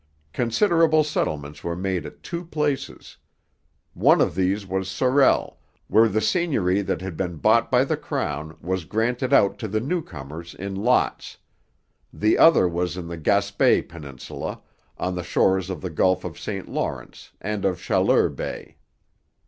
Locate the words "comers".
10.01-10.55